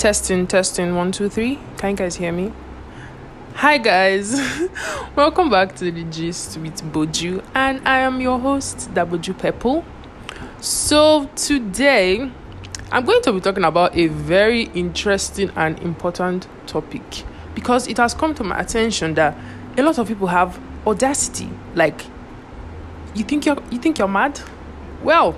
Testing, 0.00 0.46
testing, 0.46 0.96
one, 0.96 1.12
two, 1.12 1.28
three. 1.28 1.58
Can 1.76 1.90
you 1.90 1.96
guys 1.96 2.16
hear 2.16 2.32
me? 2.32 2.50
Hi, 3.56 3.76
guys. 3.76 4.34
Welcome 5.14 5.50
back 5.50 5.76
to 5.76 5.92
the 5.92 6.04
gist 6.04 6.56
with 6.56 6.82
Boju, 6.90 7.44
and 7.54 7.86
I 7.86 7.98
am 7.98 8.18
your 8.18 8.38
host, 8.38 8.88
Daboju 8.94 9.38
Pepple. 9.38 9.84
So, 10.62 11.28
today 11.36 12.30
I'm 12.90 13.04
going 13.04 13.20
to 13.24 13.32
be 13.34 13.40
talking 13.40 13.62
about 13.62 13.94
a 13.94 14.06
very 14.06 14.70
interesting 14.72 15.50
and 15.54 15.78
important 15.80 16.48
topic 16.66 17.24
because 17.54 17.86
it 17.86 17.98
has 17.98 18.14
come 18.14 18.34
to 18.36 18.42
my 18.42 18.58
attention 18.58 19.12
that 19.16 19.36
a 19.76 19.82
lot 19.82 19.98
of 19.98 20.08
people 20.08 20.28
have 20.28 20.58
audacity. 20.86 21.50
Like, 21.74 22.06
you 23.14 23.22
think 23.24 23.44
you're 23.44 23.62
you 23.70 23.78
think 23.78 23.98
you're 23.98 24.08
mad? 24.08 24.40
Well, 25.02 25.36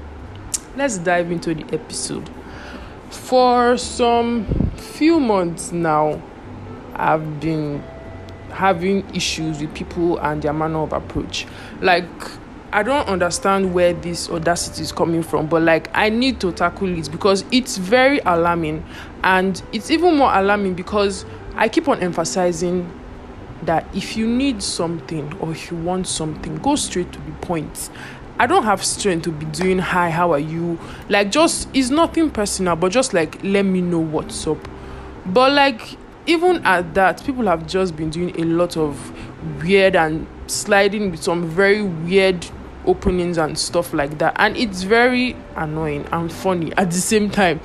let's 0.76 0.98
dive 0.98 1.32
into 1.32 1.52
the 1.52 1.64
episode. 1.74 2.30
For 3.32 3.78
some 3.78 4.44
few 4.76 5.18
months 5.18 5.72
now, 5.72 6.20
I've 6.94 7.40
been 7.40 7.82
having 8.50 9.08
issues 9.14 9.58
with 9.58 9.72
people 9.72 10.18
and 10.18 10.42
their 10.42 10.52
manner 10.52 10.80
of 10.80 10.92
approach. 10.92 11.46
Like, 11.80 12.04
I 12.74 12.82
don't 12.82 13.08
understand 13.08 13.72
where 13.72 13.94
this 13.94 14.28
audacity 14.28 14.82
is 14.82 14.92
coming 14.92 15.22
from, 15.22 15.46
but 15.46 15.62
like, 15.62 15.88
I 15.94 16.10
need 16.10 16.42
to 16.42 16.52
tackle 16.52 16.98
it 16.98 17.10
because 17.10 17.46
it's 17.50 17.78
very 17.78 18.18
alarming. 18.18 18.84
And 19.24 19.62
it's 19.72 19.90
even 19.90 20.18
more 20.18 20.30
alarming 20.30 20.74
because 20.74 21.24
I 21.54 21.70
keep 21.70 21.88
on 21.88 22.00
emphasizing 22.00 22.86
that 23.62 23.86
if 23.94 24.14
you 24.14 24.26
need 24.26 24.62
something 24.62 25.32
or 25.38 25.52
if 25.52 25.70
you 25.70 25.78
want 25.78 26.06
something, 26.06 26.56
go 26.56 26.76
straight 26.76 27.10
to 27.12 27.18
the 27.20 27.32
point. 27.40 27.88
I 28.38 28.46
don't 28.46 28.64
have 28.64 28.84
strength 28.84 29.24
to 29.24 29.32
be 29.32 29.46
doing 29.46 29.78
hi, 29.78 30.10
how 30.10 30.32
are 30.32 30.38
you? 30.38 30.78
Like 31.08 31.30
just 31.30 31.68
it's 31.72 31.90
nothing 31.90 32.30
personal, 32.30 32.76
but 32.76 32.92
just 32.92 33.14
like 33.14 33.42
let 33.44 33.64
me 33.64 33.80
know 33.80 34.00
what's 34.00 34.46
up. 34.46 34.68
But 35.26 35.52
like 35.52 35.96
even 36.26 36.64
at 36.64 36.94
that, 36.94 37.24
people 37.24 37.46
have 37.46 37.66
just 37.66 37.96
been 37.96 38.10
doing 38.10 38.38
a 38.40 38.44
lot 38.44 38.76
of 38.76 39.12
weird 39.62 39.96
and 39.96 40.26
sliding 40.46 41.10
with 41.10 41.22
some 41.22 41.46
very 41.46 41.82
weird 41.82 42.46
openings 42.86 43.38
and 43.38 43.58
stuff 43.58 43.92
like 43.92 44.18
that. 44.18 44.34
And 44.36 44.56
it's 44.56 44.82
very 44.82 45.36
annoying 45.56 46.06
and 46.12 46.32
funny 46.32 46.72
at 46.76 46.90
the 46.90 46.98
same 46.98 47.30
time. 47.30 47.60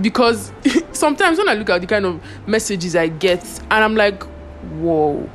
Because 0.00 0.52
sometimes 0.92 1.38
when 1.38 1.48
I 1.48 1.54
look 1.54 1.70
at 1.70 1.80
the 1.80 1.86
kind 1.86 2.04
of 2.04 2.20
messages 2.46 2.94
I 2.94 3.08
get 3.08 3.44
and 3.70 3.84
I'm 3.84 3.96
like, 3.96 4.22
whoa 4.80 5.28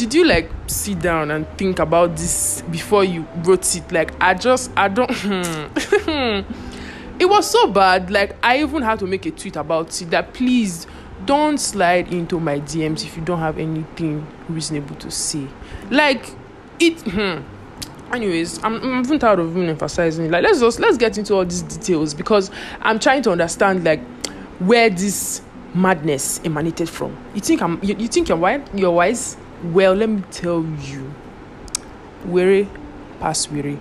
did 0.00 0.14
you 0.14 0.24
like 0.24 0.50
sit 0.66 0.98
down 0.98 1.30
and 1.30 1.46
think 1.58 1.78
about 1.78 2.16
this 2.16 2.62
before 2.70 3.04
you 3.04 3.26
wrote 3.44 3.76
it? 3.76 3.92
Like 3.92 4.12
i 4.18 4.32
just 4.32 4.70
i 4.74 4.88
don't 4.88 5.10
it 7.20 7.28
was 7.28 7.50
so 7.50 7.66
bad. 7.66 8.10
Like 8.10 8.34
i 8.42 8.60
even 8.62 8.80
had 8.80 8.98
to 9.00 9.06
make 9.06 9.26
a 9.26 9.30
tweet 9.30 9.56
about 9.56 10.00
it 10.00 10.06
that 10.06 10.32
please 10.32 10.86
don't 11.26 11.58
slide 11.58 12.10
into 12.14 12.40
my 12.40 12.60
dms 12.60 13.04
if 13.04 13.14
you 13.14 13.22
don't 13.22 13.40
have 13.40 13.58
anything 13.58 14.26
reasonable 14.48 14.96
to 14.96 15.10
say. 15.10 15.46
Like 15.90 16.34
it 16.78 16.98
hmm. 17.02 17.42
anyways 18.10 18.64
I'm, 18.64 18.82
I'm 18.82 19.04
even 19.04 19.18
tired 19.18 19.38
of 19.38 19.50
even 19.54 19.68
emphasizing 19.68 20.30
like 20.30 20.42
let's 20.42 20.60
just 20.60 20.80
let's 20.80 20.96
get 20.96 21.18
into 21.18 21.34
all 21.34 21.44
these 21.44 21.60
details 21.60 22.14
because 22.14 22.50
i'm 22.80 22.98
trying 22.98 23.20
to 23.24 23.32
understand 23.32 23.84
like 23.84 24.00
where 24.60 24.88
this 24.88 25.42
madness 25.74 26.40
emanated 26.42 26.88
from. 26.88 27.14
You 27.34 27.42
think 27.42 27.60
i'm 27.60 27.78
you, 27.82 27.94
you 27.96 28.08
think 28.08 28.30
you're 28.30 28.38
wise? 28.38 28.62
You're 28.72 28.92
wise 28.92 29.36
well, 29.64 29.94
let 29.94 30.08
me 30.08 30.22
tell 30.30 30.64
you, 30.64 31.14
weary 32.24 32.68
past 33.20 33.52
weary. 33.52 33.78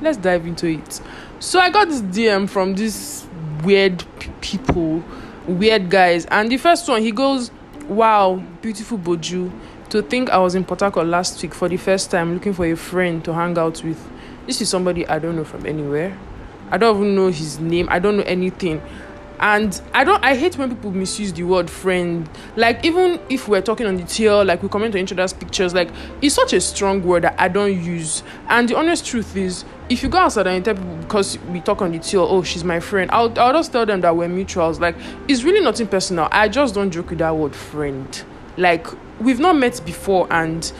Let's 0.00 0.18
dive 0.18 0.46
into 0.46 0.68
it. 0.68 1.00
So 1.40 1.58
I 1.58 1.70
got 1.70 1.88
this 1.88 2.02
DM 2.02 2.48
from 2.48 2.74
these 2.74 3.26
weird 3.64 4.04
people, 4.40 5.02
weird 5.46 5.90
guys, 5.90 6.26
and 6.26 6.52
the 6.52 6.58
first 6.58 6.88
one 6.88 7.02
he 7.02 7.10
goes, 7.10 7.50
"Wow, 7.88 8.42
beautiful 8.62 8.98
Boju." 8.98 9.50
To 9.88 10.02
think 10.02 10.28
I 10.28 10.36
was 10.36 10.54
in 10.54 10.64
Port 10.64 10.82
last 11.06 11.42
week 11.42 11.54
for 11.54 11.66
the 11.66 11.78
first 11.78 12.10
time 12.10 12.34
looking 12.34 12.52
for 12.52 12.66
a 12.66 12.76
friend 12.76 13.24
to 13.24 13.32
hang 13.32 13.56
out 13.56 13.82
with. 13.82 13.98
This 14.46 14.60
is 14.60 14.68
somebody 14.68 15.08
I 15.08 15.18
don't 15.18 15.34
know 15.34 15.44
from 15.44 15.64
anywhere. 15.64 16.16
I 16.70 16.76
don't 16.76 16.96
even 16.96 17.16
know 17.16 17.28
his 17.28 17.58
name. 17.58 17.88
I 17.90 17.98
don't 17.98 18.18
know 18.18 18.24
anything 18.24 18.82
and 19.40 19.80
i 19.94 20.04
don't 20.04 20.22
i 20.24 20.34
hate 20.34 20.56
when 20.58 20.68
people 20.68 20.90
misuse 20.90 21.32
the 21.32 21.42
word 21.42 21.70
friend. 21.70 22.28
Like 22.56 22.84
even 22.84 23.20
if 23.28 23.48
we're 23.48 23.62
talking 23.62 23.86
on 23.86 23.96
the 23.96 24.02
TL 24.02 24.46
like 24.46 24.62
we 24.62 24.68
comment 24.68 24.94
on 24.94 25.00
each 25.00 25.12
other's 25.12 25.32
pictures 25.32 25.74
like 25.74 25.90
it's 26.22 26.34
such 26.34 26.52
a 26.52 26.60
strong 26.60 27.02
word 27.02 27.24
that 27.24 27.34
i 27.38 27.48
don't 27.48 27.82
use. 27.82 28.22
And 28.48 28.68
the 28.68 28.76
honest 28.76 29.06
truth 29.06 29.36
is 29.36 29.64
if 29.88 30.02
you 30.02 30.08
go 30.08 30.18
outside 30.18 30.46
and 30.46 30.64
tell 30.64 30.74
people 30.74 30.96
because 30.96 31.38
we 31.50 31.60
talk 31.60 31.82
on 31.82 31.92
the 31.92 31.98
TL 31.98 32.26
oh 32.28 32.42
she's 32.42 32.64
my 32.64 32.80
friend 32.80 33.10
i'll, 33.10 33.32
I'll 33.38 33.52
just 33.52 33.72
tell 33.72 33.86
them 33.86 34.00
that 34.00 34.16
we're 34.16 34.28
mutuals. 34.28 34.80
Like 34.80 34.96
it's 35.28 35.42
really 35.42 35.60
nothing 35.60 35.86
personal. 35.86 36.28
I 36.30 36.48
just 36.48 36.74
don't 36.74 36.90
joke 36.90 37.10
with 37.10 37.20
that 37.20 37.36
word 37.36 37.54
friend. 37.54 38.24
Like 38.56 38.86
we've 39.20 39.40
not 39.40 39.56
met 39.56 39.80
before 39.84 40.26
and 40.32 40.72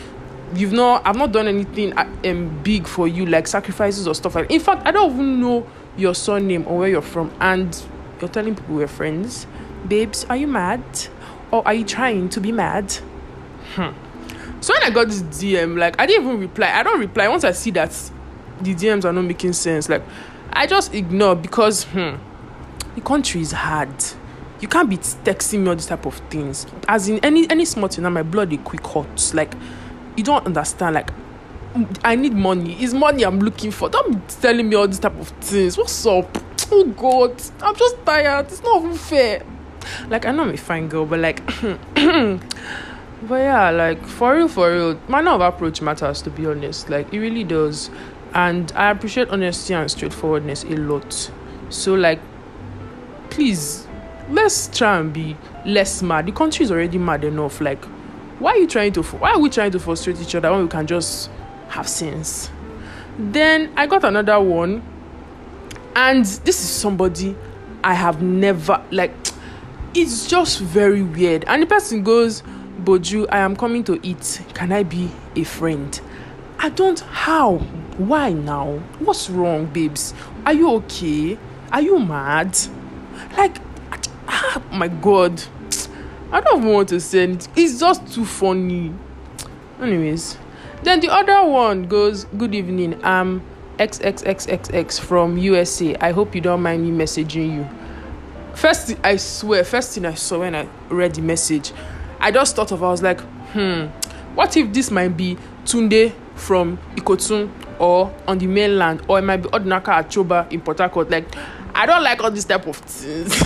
you've 0.55 0.73
not 0.73 1.07
i've 1.07 1.17
not 1.17 1.31
done 1.31 1.47
anything 1.47 1.93
um, 1.99 2.63
big 2.63 2.87
for 2.87 3.07
you 3.07 3.27
like 3.27 3.47
sacrifices 3.47 4.09
or 4.09 4.15
stuff 4.15 4.35
like 4.35 4.51
in 4.51 4.59
fact 4.59 4.81
i 4.87 4.91
don't 4.91 5.13
even 5.13 5.43
know 5.43 5.67
your 5.99 6.15
surname 6.15 6.65
or 6.67 6.79
where 6.79 6.89
you're 6.89 7.03
from. 7.03 7.31
And 7.41 7.77
you're 8.21 8.31
telling 8.31 8.55
people 8.55 8.77
we're 8.77 8.89
friends. 8.89 9.47
Babes, 9.87 10.25
are 10.25 10.37
you 10.37 10.47
mad? 10.47 10.83
Or 11.51 11.67
are 11.67 11.75
you 11.75 11.85
trying 11.85 12.29
to 12.31 12.41
be 12.41 12.53
mad? 12.53 12.93
Hmm. 13.75 13.91
So 14.61 14.75
when 14.75 14.83
I 14.83 14.91
got 14.91 15.09
this 15.09 15.23
DM, 15.23 15.79
like 15.79 15.99
I 16.01 16.07
didn't 16.07 16.27
even 16.27 16.41
reply. 16.41 16.73
I 16.73 16.83
don't 16.83 17.01
reply 17.01 17.29
once 17.29 17.45
I 17.45 17.53
see 17.53 17.71
that 17.73 17.91
the 18.61 18.75
DMs 18.75 19.05
are 19.05 19.13
not 19.13 19.23
making 19.23 19.53
sense. 19.53 19.89
Like 19.89 20.03
I 20.53 20.67
just 20.67 20.95
ignore 20.95 21.37
because 21.37 21.85
hmm, 21.85 22.17
the 22.95 23.01
country 23.01 23.41
is 23.41 23.53
hard. 23.53 23.93
You 24.61 24.67
can't 24.67 24.91
be 24.91 24.97
texting 24.97 25.61
me 25.61 25.69
all 25.69 25.77
these 25.77 25.87
type 25.87 26.05
of 26.05 26.17
things. 26.31 26.67
As 26.89 27.09
in 27.09 27.19
any 27.25 27.49
any 27.49 27.65
small 27.65 27.89
thing, 27.89 28.03
now 28.03 28.11
my 28.11 28.25
blood 28.25 28.53
is 28.53 28.59
quick 28.65 28.85
hot. 28.85 29.33
Like 29.33 29.55
you 30.17 30.25
don't 30.25 30.45
understand. 30.45 30.97
Like 30.97 31.11
I 32.03 32.17
need 32.17 32.33
money. 32.33 32.75
It's 32.83 32.93
money 32.93 33.25
I'm 33.25 33.39
looking 33.39 33.71
for. 33.71 33.89
Don't 33.89 34.13
be 34.13 34.35
telling 34.41 34.69
me 34.69 34.75
all 34.75 34.89
these 34.89 34.99
type 34.99 35.19
of 35.19 35.29
things. 35.29 35.79
What's 35.79 36.05
up? 36.07 36.37
Oh 36.71 36.85
god 36.97 37.41
i'm 37.63 37.75
just 37.77 38.05
tired. 38.05 38.47
It's 38.47 38.63
not 38.63 38.83
even 38.83 38.97
fair. 38.97 39.43
Like 40.09 40.27
i 40.27 40.33
know 40.33 40.43
i'm 40.43 40.51
a 40.51 40.57
fine 40.57 40.89
girl 40.89 41.07
but 41.07 41.21
like 41.21 41.45
but 43.23 43.37
yeah 43.37 43.71
like 43.71 44.05
for 44.05 44.35
real 44.35 44.49
for 44.49 44.73
real 44.73 45.01
manner 45.09 45.31
of 45.33 45.41
approach 45.41 45.81
matters 45.81 46.23
to 46.23 46.31
be 46.31 46.47
honest. 46.47 46.89
Like 46.89 47.13
it 47.13 47.19
really 47.19 47.45
does. 47.45 47.91
And 48.35 48.71
i 48.73 48.91
appreciate 48.91 49.29
honesty 49.29 49.75
and 49.75 49.91
straightforwardness 49.91 50.65
a 50.65 50.77
lot. 50.77 51.31
So 51.71 51.95
like 51.95 52.21
please 53.31 53.87
let's 54.31 54.69
try 54.69 54.99
and 54.99 55.13
be 55.13 55.37
less 55.65 56.03
mad. 56.03 56.27
The 56.27 56.33
country 56.33 56.65
is 56.65 56.71
already 56.71 56.99
mad 56.99 57.25
enough. 57.25 57.61
Like 57.61 57.85
why 58.39 58.53
are 58.53 58.59
you 58.59 58.67
trying 58.67 58.93
to 58.93 59.03
why 59.03 59.33
are 59.33 59.39
we 59.39 59.49
trying 59.51 59.71
to 59.73 59.81
frustrate 59.81 60.21
each 60.21 60.35
other 60.35 60.51
when 60.53 60.63
we 60.63 60.69
can 60.69 60.87
just 60.87 61.31
have 61.69 61.89
sense? 61.89 62.51
Then 63.19 63.73
i 63.77 63.87
got 63.87 64.05
another 64.05 64.39
one 64.39 64.83
and 65.95 66.25
this 66.25 66.63
is 66.63 66.69
somebody 66.69 67.37
I 67.83 67.95
have 67.95 68.23
never 68.23 68.83
like 68.91 69.13
it's 69.95 70.27
just 70.27 70.61
very 70.61 71.03
weird. 71.03 71.45
And 71.47 71.63
the 71.63 71.67
person 71.67 72.03
goes, 72.03 72.43
Boju, 72.85 73.27
I 73.31 73.39
am 73.39 73.57
coming 73.57 73.85
to 73.85 73.99
eat. 74.03 74.43
Can 74.55 74.73
I 74.73 74.83
be 74.83 75.11
a 75.37 75.45
friend? 75.45 76.01
I 76.59 76.71
don't 76.71 77.01
how? 77.01 77.59
Why 77.99 78.33
now? 78.33 78.79
What's 78.99 79.31
wrong, 79.31 79.67
babes? 79.67 80.15
Are 80.45 80.53
you 80.53 80.71
okay? 80.75 81.39
Are 81.73 81.83
you 81.83 81.99
mad? 81.99 82.57
Like 83.37 83.59
ah, 84.29 84.63
my 84.73 84.89
god. 84.89 85.43
I 86.33 86.41
don't 86.41 86.59
even 86.61 86.73
want 86.73 86.89
to 86.91 87.01
say 87.01 87.25
it. 87.25 87.49
It's 87.57 87.81
just 87.81 88.13
too 88.13 88.25
funny. 88.25 88.93
Anyways. 89.81 90.37
Then 90.83 91.01
the 91.01 91.09
other 91.09 91.45
one 91.45 91.85
goes, 91.85 92.25
Good 92.25 92.55
evening. 92.55 93.03
Um 93.05 93.43
XXXXX 93.79 95.01
from 95.01 95.39
USA. 95.39 95.95
I 95.97 96.13
hope 96.13 96.35
you 96.35 96.41
don't 96.41 96.63
mind 96.63 96.85
me 96.85 97.05
messaging 97.05 97.55
you. 97.55 97.69
First, 98.55 98.97
I 99.05 99.17
swear, 99.17 99.63
first 99.63 99.95
thing 99.95 100.05
I 100.05 100.15
saw 100.15 100.41
when 100.41 100.55
I 100.55 100.69
read 100.89 101.15
the 101.15 101.23
message, 101.23 101.73
I 102.19 102.33
just 102.33 102.57
thought 102.57 102.73
of, 102.73 102.83
I 102.83 102.91
was 102.91 103.03
like, 103.03 103.21
hmm, 103.53 103.87
what 104.35 104.57
if 104.57 104.73
this 104.73 104.91
might 104.91 105.17
be 105.17 105.37
Tunde 105.65 106.13
from 106.35 106.79
Ikotun 106.97 107.51
or 107.79 108.13
on 108.27 108.39
the 108.39 108.49
mainland, 108.49 109.03
or 109.07 109.21
it 109.21 109.23
might 109.23 109.39
be 109.39 109.49
Odinaka 109.51 110.03
Achoba 110.03 110.51
in 110.51 110.61
Port 110.61 110.79
Harcourt? 110.79 111.09
Like, 111.09 111.27
I 111.75 111.87
don't 111.87 112.03
like 112.03 112.21
all 112.23 112.33
this 112.33 112.45
type 112.45 112.67
of 112.67 112.77
things 112.77 113.41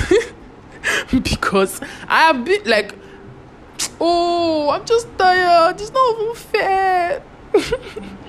because 1.22 1.80
I 2.08 2.22
have 2.22 2.44
been 2.44 2.64
like, 2.64 2.94
oh, 4.00 4.70
I'm 4.70 4.84
just 4.86 5.06
tired. 5.18 5.78
It's 5.78 5.90
not 5.90 6.20
even 6.20 6.34
fair. 6.34 7.22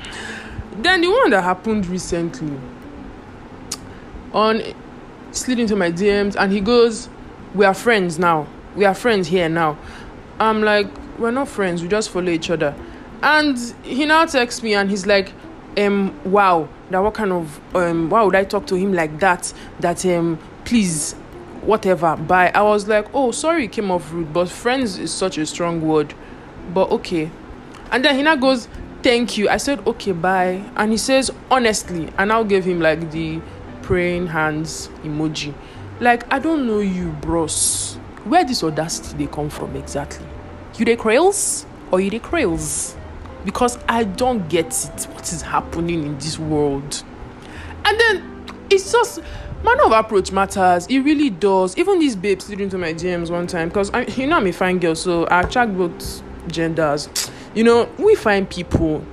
Then 0.77 1.01
the 1.01 1.09
one 1.09 1.29
that 1.31 1.43
happened 1.43 1.85
recently 1.85 2.57
on 4.33 4.61
slid 5.31 5.59
into 5.59 5.75
my 5.75 5.91
DMs 5.91 6.35
and 6.37 6.51
he 6.51 6.61
goes, 6.61 7.09
We 7.53 7.65
are 7.65 7.73
friends 7.73 8.17
now. 8.17 8.47
We 8.75 8.85
are 8.85 8.95
friends 8.95 9.27
here 9.27 9.49
now. 9.49 9.77
I'm 10.39 10.61
like, 10.61 10.87
We're 11.17 11.31
not 11.31 11.47
friends, 11.47 11.81
we 11.81 11.87
just 11.87 12.09
follow 12.09 12.29
each 12.29 12.49
other. 12.49 12.75
And 13.21 13.57
he 13.83 14.05
now 14.05 14.25
texts 14.25 14.63
me 14.63 14.73
and 14.73 14.89
he's 14.89 15.05
like, 15.05 15.31
um, 15.77 16.19
wow, 16.29 16.67
that 16.89 16.99
what 16.99 17.13
kind 17.13 17.31
of 17.31 17.75
um 17.75 18.09
why 18.09 18.21
would 18.21 18.35
I 18.35 18.43
talk 18.43 18.67
to 18.67 18.75
him 18.75 18.93
like 18.93 19.19
that? 19.19 19.53
That 19.79 20.05
um 20.05 20.37
please 20.65 21.13
whatever, 21.61 22.15
bye. 22.17 22.51
I 22.53 22.61
was 22.61 22.87
like, 22.87 23.07
oh, 23.13 23.31
sorry, 23.31 23.67
came 23.67 23.89
off 23.91 24.11
rude, 24.11 24.33
but 24.33 24.49
friends 24.49 24.99
is 24.99 25.13
such 25.13 25.37
a 25.37 25.45
strong 25.45 25.81
word. 25.81 26.13
But 26.73 26.91
okay. 26.91 27.31
And 27.91 28.03
then 28.03 28.15
he 28.15 28.23
now 28.23 28.35
goes, 28.35 28.67
thank 29.03 29.37
you. 29.37 29.49
I 29.49 29.57
said, 29.57 29.85
okay, 29.85 30.13
bye. 30.13 30.63
And 30.75 30.91
he 30.91 30.97
says, 30.97 31.29
honestly, 31.51 32.09
and 32.17 32.31
I'll 32.31 32.45
give 32.45 32.65
him 32.65 32.79
like 32.79 33.11
the 33.11 33.41
praying 33.81 34.27
hands 34.27 34.89
emoji. 35.03 35.53
Like, 35.99 36.31
I 36.33 36.39
don't 36.39 36.65
know 36.65 36.79
you, 36.79 37.11
bros. 37.11 37.95
Where 38.23 38.43
this 38.45 38.63
audacity 38.63 39.25
they 39.25 39.31
come 39.31 39.49
from 39.49 39.75
exactly? 39.75 40.25
You 40.77 40.85
the 40.85 40.95
krails 40.95 41.65
or 41.91 41.99
you 41.99 42.09
the 42.09 42.19
krails? 42.19 42.95
Because 43.45 43.77
I 43.87 44.05
don't 44.05 44.47
get 44.47 44.67
it. 44.67 45.03
What 45.11 45.31
is 45.31 45.41
happening 45.41 46.03
in 46.05 46.17
this 46.17 46.39
world? 46.39 47.03
And 47.85 47.99
then 47.99 48.45
it's 48.69 48.91
just 48.91 49.19
manner 49.63 49.83
of 49.83 49.91
approach 49.91 50.31
matters. 50.31 50.87
It 50.87 50.99
really 50.99 51.29
does. 51.29 51.77
Even 51.77 51.99
these 51.99 52.15
babes 52.15 52.45
slid 52.45 52.61
into 52.61 52.77
my 52.77 52.93
DMs 52.93 53.29
one 53.29 53.47
time 53.47 53.67
because 53.67 53.91
you 54.17 54.27
know, 54.27 54.37
I'm 54.37 54.47
a 54.47 54.53
fine 54.53 54.79
girl, 54.79 54.95
so 54.95 55.25
I 55.25 55.41
attract 55.41 55.77
both 55.77 56.23
genders. 56.47 57.09
You 57.53 57.63
know, 57.63 57.89
we 57.97 58.15
find 58.15 58.49
people. 58.49 59.05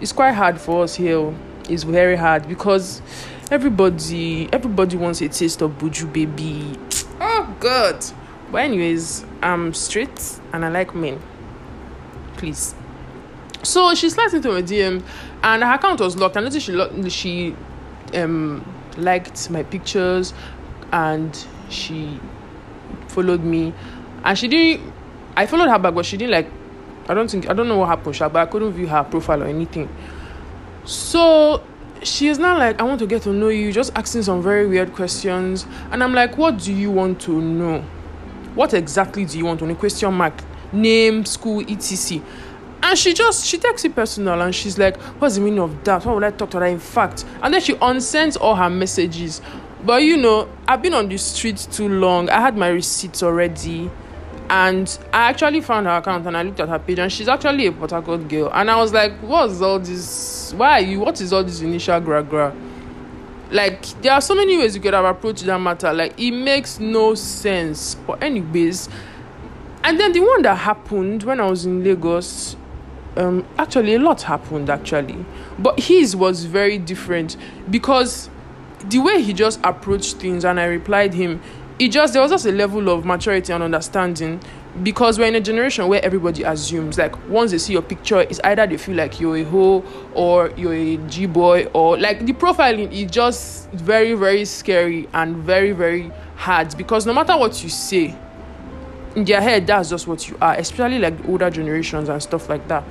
It's 0.00 0.12
quite 0.12 0.32
hard 0.32 0.60
for 0.60 0.84
us 0.84 0.94
here. 0.94 1.34
It's 1.68 1.82
very 1.82 2.16
hard 2.16 2.48
because 2.48 3.02
everybody, 3.50 4.48
everybody 4.52 4.96
wants 4.96 5.20
a 5.20 5.28
taste 5.28 5.62
of 5.62 5.72
Boju 5.72 6.12
baby. 6.12 6.78
Oh 7.20 7.54
God. 7.60 8.04
But 8.50 8.58
anyways, 8.62 9.24
I'm 9.42 9.72
straight 9.74 10.40
and 10.52 10.64
I 10.64 10.68
like 10.68 10.94
men. 10.94 11.20
Please. 12.36 12.74
So 13.62 13.94
she 13.94 14.10
slides 14.10 14.34
into 14.34 14.50
my 14.50 14.62
DM, 14.62 15.02
and 15.42 15.62
her 15.62 15.74
account 15.74 16.00
was 16.00 16.16
locked. 16.16 16.36
I 16.36 16.40
noticed 16.40 16.66
she 16.66 16.72
lo- 16.72 17.08
she 17.08 17.54
um 18.14 18.64
liked 18.96 19.50
my 19.50 19.62
pictures 19.62 20.34
and 20.92 21.46
she 21.70 22.20
followed 23.08 23.42
me 23.42 23.72
and 24.24 24.38
she 24.38 24.48
didn't 24.48 24.92
i 25.36 25.46
followed 25.46 25.68
her 25.68 25.78
back 25.78 25.94
but 25.94 26.04
she 26.04 26.16
didn't 26.16 26.32
like 26.32 26.48
i 27.08 27.14
don't 27.14 27.30
think 27.30 27.48
i 27.48 27.52
don't 27.52 27.68
know 27.68 27.78
what 27.78 27.88
happened 27.88 28.16
but 28.18 28.36
i 28.36 28.46
couldn't 28.46 28.72
view 28.72 28.86
her 28.86 29.04
profile 29.04 29.42
or 29.42 29.46
anything 29.46 29.88
so 30.84 31.62
she 32.02 32.28
is 32.28 32.38
now 32.38 32.58
like 32.58 32.80
i 32.80 32.82
want 32.82 32.98
to 32.98 33.06
get 33.06 33.22
to 33.22 33.32
know 33.32 33.48
you 33.48 33.72
just 33.72 33.92
asking 33.96 34.22
some 34.22 34.42
very 34.42 34.66
weird 34.66 34.92
questions 34.92 35.66
and 35.90 36.02
i'm 36.02 36.12
like 36.12 36.36
what 36.36 36.58
do 36.58 36.72
you 36.72 36.90
want 36.90 37.20
to 37.20 37.40
know 37.40 37.80
what 38.54 38.74
exactly 38.74 39.24
do 39.24 39.38
you 39.38 39.44
want 39.44 39.62
on 39.62 39.70
a 39.70 39.74
question 39.74 40.12
mark 40.12 40.34
name 40.72 41.24
school 41.24 41.60
etc 41.68 42.22
and 42.82 42.98
she 42.98 43.14
just 43.14 43.46
she 43.46 43.58
takes 43.58 43.84
it 43.84 43.94
personal 43.94 44.42
and 44.42 44.54
she's 44.54 44.76
like, 44.76 44.96
What's 45.20 45.36
the 45.36 45.40
meaning 45.40 45.60
of 45.60 45.84
that? 45.84 46.04
Why 46.04 46.12
would 46.12 46.24
I 46.24 46.30
talk 46.32 46.50
to 46.50 46.58
her? 46.58 46.66
In 46.66 46.80
fact, 46.80 47.24
and 47.40 47.54
then 47.54 47.60
she 47.60 47.76
unsends 47.80 48.36
all 48.36 48.56
her 48.56 48.68
messages. 48.68 49.40
But 49.84 50.02
you 50.02 50.16
know, 50.16 50.48
I've 50.66 50.82
been 50.82 50.94
on 50.94 51.08
the 51.08 51.16
street 51.16 51.56
too 51.70 51.88
long. 51.88 52.28
I 52.28 52.40
had 52.40 52.56
my 52.56 52.68
receipts 52.68 53.22
already. 53.22 53.90
And 54.52 54.98
I 55.14 55.30
actually 55.30 55.62
found 55.62 55.86
her 55.86 55.96
account 55.96 56.26
and 56.26 56.36
I 56.36 56.42
looked 56.42 56.60
at 56.60 56.68
her 56.68 56.78
page 56.78 56.98
and 56.98 57.10
she's 57.10 57.26
actually 57.26 57.68
a 57.68 57.72
Port 57.72 57.90
girl. 58.28 58.50
And 58.52 58.70
I 58.70 58.76
was 58.76 58.92
like, 58.92 59.14
What's 59.22 59.62
all 59.62 59.78
this? 59.78 60.52
Why 60.52 60.80
you? 60.80 61.00
What 61.00 61.18
is 61.22 61.32
all 61.32 61.42
this 61.42 61.62
initial 61.62 61.98
gra 62.00 62.22
gra? 62.22 62.54
Like, 63.50 63.82
there 64.02 64.12
are 64.12 64.20
so 64.20 64.34
many 64.34 64.58
ways 64.58 64.74
you 64.76 64.82
could 64.82 64.92
have 64.92 65.06
approached 65.06 65.46
that 65.46 65.58
matter. 65.58 65.90
Like, 65.94 66.20
it 66.20 66.32
makes 66.32 66.78
no 66.78 67.14
sense. 67.14 67.94
But, 67.94 68.22
anyways, 68.22 68.90
and 69.84 69.98
then 69.98 70.12
the 70.12 70.20
one 70.20 70.42
that 70.42 70.56
happened 70.56 71.22
when 71.22 71.40
I 71.40 71.46
was 71.48 71.64
in 71.64 71.82
Lagos, 71.82 72.54
um 73.16 73.46
actually 73.58 73.94
a 73.94 73.98
lot 73.98 74.22
happened 74.22 74.70
actually 74.70 75.22
but 75.58 75.78
his 75.78 76.16
was 76.16 76.44
very 76.44 76.78
different 76.78 77.36
because 77.70 78.30
the 78.86 78.98
way 78.98 79.20
he 79.20 79.34
just 79.34 79.60
approached 79.64 80.16
things 80.16 80.46
and 80.46 80.58
i 80.58 80.64
replied 80.64 81.12
him 81.12 81.38
it 81.82 81.90
just 81.90 82.12
there 82.12 82.22
was 82.22 82.30
just 82.30 82.46
a 82.46 82.52
level 82.52 82.88
of 82.88 83.04
maturity 83.04 83.52
and 83.52 83.60
understanding 83.60 84.40
because 84.84 85.18
we're 85.18 85.26
in 85.26 85.34
a 85.34 85.40
generation 85.40 85.88
where 85.88 86.02
everybody 86.04 86.44
assumes 86.44 86.96
like 86.96 87.28
once 87.28 87.50
they 87.50 87.58
see 87.58 87.72
your 87.72 87.82
picture 87.82 88.20
it's 88.20 88.38
either 88.44 88.68
they 88.68 88.76
feel 88.76 88.94
like 88.94 89.18
you're 89.18 89.38
a 89.38 89.42
hoe 89.42 89.84
or 90.14 90.50
you're 90.56 90.74
a 90.74 90.96
g-boy 91.08 91.64
or 91.74 91.98
like 91.98 92.24
the 92.24 92.32
profiling 92.32 92.90
is 92.92 93.10
just 93.10 93.68
very 93.70 94.14
very 94.14 94.44
scary 94.44 95.08
and 95.12 95.36
very 95.38 95.72
very 95.72 96.10
hard 96.36 96.72
because 96.76 97.04
no 97.04 97.12
matter 97.12 97.36
what 97.36 97.60
you 97.64 97.68
say 97.68 98.16
in 99.16 99.24
their 99.24 99.40
head 99.40 99.66
that's 99.66 99.90
just 99.90 100.06
what 100.06 100.28
you 100.28 100.38
are 100.40 100.54
especially 100.54 101.00
like 101.00 101.14
older 101.28 101.50
generations 101.50 102.08
and 102.08 102.22
stuff 102.22 102.48
like 102.48 102.66
that. 102.68 102.84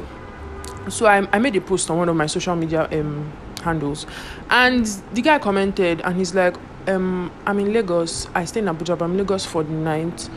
So 0.89 1.05
I, 1.05 1.25
I 1.31 1.39
made 1.39 1.55
a 1.55 1.61
post 1.61 1.89
on 1.89 1.97
one 1.97 2.09
of 2.09 2.15
my 2.17 2.25
social 2.25 2.55
media 2.57 2.89
um 2.91 3.31
handles 3.63 4.05
and 4.49 4.85
the 5.13 5.21
guy 5.21 5.39
commented 5.39 6.01
and 6.01 6.17
he's 6.17 6.35
like 6.35 6.55
um 6.87 7.31
i'm 7.45 7.59
in 7.59 7.73
lagos 7.73 8.27
i 8.35 8.45
stay 8.45 8.59
in 8.59 8.65
abuja 8.65 8.97
but 8.97 9.05
i'm 9.05 9.11
in 9.11 9.17
lagos 9.17 9.45
for 9.45 9.63
the 9.63 9.71
night 9.71 10.29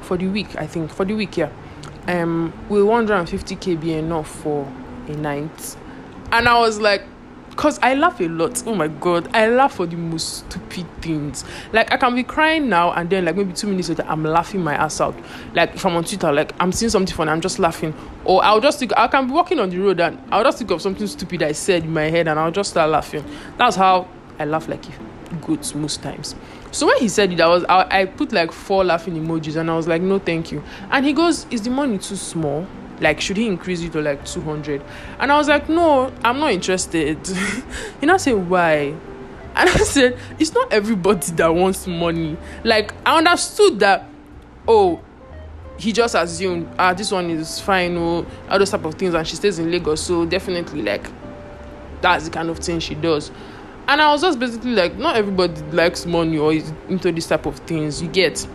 for 0.00 0.16
the 0.16 0.26
week 0.26 0.56
i 0.56 0.66
think 0.66 0.90
for 0.90 1.04
the 1.04 1.14
week 1.14 1.36
yeah 1.36 1.50
um 2.08 2.52
will 2.68 2.86
150k 2.86 3.80
be 3.80 3.94
enough 3.94 4.28
for 4.28 4.70
a 5.08 5.12
night 5.12 5.76
and 6.32 6.48
i 6.48 6.58
was 6.58 6.80
like 6.80 7.02
because 7.60 7.78
I 7.82 7.92
laugh 7.92 8.18
a 8.20 8.28
lot. 8.28 8.62
Oh 8.66 8.74
my 8.74 8.88
god, 8.88 9.28
I 9.36 9.46
laugh 9.48 9.74
for 9.74 9.84
the 9.84 9.96
most 9.96 10.50
stupid 10.50 10.86
things. 11.02 11.44
Like 11.74 11.92
I 11.92 11.98
can 11.98 12.14
be 12.14 12.22
crying 12.22 12.70
now 12.70 12.92
and 12.92 13.10
then 13.10 13.26
like 13.26 13.36
maybe 13.36 13.52
two 13.52 13.66
minutes 13.66 13.90
later 13.90 14.04
I'm 14.08 14.24
laughing 14.24 14.62
my 14.62 14.74
ass 14.74 14.98
out. 14.98 15.14
Like 15.52 15.74
if 15.74 15.84
I'm 15.84 15.94
on 15.94 16.04
Twitter, 16.04 16.32
like 16.32 16.54
I'm 16.58 16.72
seeing 16.72 16.88
something 16.88 17.14
funny, 17.14 17.30
I'm 17.30 17.42
just 17.42 17.58
laughing. 17.58 17.92
Or 18.24 18.42
I'll 18.42 18.62
just 18.62 18.78
think 18.78 18.92
I 18.96 19.08
can 19.08 19.26
be 19.26 19.34
walking 19.34 19.58
on 19.58 19.68
the 19.68 19.78
road 19.78 20.00
and 20.00 20.18
I'll 20.32 20.44
just 20.44 20.56
think 20.56 20.70
of 20.70 20.80
something 20.80 21.06
stupid 21.06 21.42
I 21.42 21.52
said 21.52 21.84
in 21.84 21.92
my 21.92 22.04
head 22.04 22.28
and 22.28 22.38
I'll 22.38 22.50
just 22.50 22.70
start 22.70 22.88
laughing. 22.88 23.24
That's 23.58 23.76
how 23.76 24.08
I 24.38 24.46
laugh 24.46 24.66
like 24.66 24.86
goats 25.42 25.74
most 25.74 26.02
times. 26.02 26.34
So 26.72 26.86
when 26.86 26.98
he 26.98 27.08
said 27.08 27.32
it, 27.32 27.40
I 27.40 27.48
was 27.48 27.64
I, 27.68 28.00
I 28.00 28.04
put 28.06 28.32
like 28.32 28.52
four 28.52 28.84
laughing 28.84 29.14
emojis 29.14 29.56
and 29.56 29.70
I 29.70 29.76
was 29.76 29.88
like, 29.88 30.02
no, 30.02 30.18
thank 30.18 30.52
you. 30.52 30.62
And 30.90 31.04
he 31.04 31.12
goes, 31.12 31.46
Is 31.50 31.62
the 31.62 31.70
money 31.70 31.98
too 31.98 32.16
small? 32.16 32.66
like 33.00 33.20
should 33.20 33.36
he 33.36 33.46
increase 33.46 33.80
it 33.80 33.92
to 33.92 34.00
like 34.00 34.24
200 34.24 34.82
and 35.18 35.32
i 35.32 35.36
was 35.36 35.48
like 35.48 35.68
no 35.68 36.12
i'm 36.22 36.38
not 36.38 36.52
interested 36.52 37.18
you 38.00 38.06
know 38.06 38.16
say 38.16 38.32
why 38.32 38.94
and 39.54 39.68
i 39.68 39.76
said 39.78 40.16
it's 40.38 40.52
not 40.52 40.72
everybody 40.72 41.32
that 41.32 41.48
wants 41.48 41.86
money 41.86 42.36
like 42.62 42.92
i 43.06 43.16
understood 43.18 43.80
that 43.80 44.06
oh 44.68 45.00
he 45.78 45.92
just 45.92 46.14
assumed 46.14 46.68
ah 46.78 46.92
this 46.92 47.10
one 47.10 47.30
is 47.30 47.58
fine 47.58 47.96
or 47.96 48.22
oh, 48.22 48.26
all 48.50 48.58
those 48.58 48.70
type 48.70 48.84
of 48.84 48.94
things 48.94 49.14
and 49.14 49.26
she 49.26 49.36
stays 49.36 49.58
in 49.58 49.70
lagos 49.70 50.02
so 50.02 50.26
definitely 50.26 50.82
like 50.82 51.08
that's 52.02 52.26
the 52.26 52.30
kind 52.30 52.50
of 52.50 52.58
thing 52.58 52.78
she 52.78 52.94
does 52.94 53.30
and 53.90 54.00
i 54.00 54.08
was 54.12 54.22
just 54.22 54.38
basically 54.38 54.70
like 54.70 54.96
not 54.96 55.16
everybody 55.16 55.60
likes 55.72 56.06
money 56.06 56.38
or 56.38 56.52
is 56.52 56.72
into 56.88 57.10
this 57.10 57.26
type 57.26 57.44
of 57.46 57.56
things 57.60 58.00
you 58.00 58.08
get. 58.08 58.46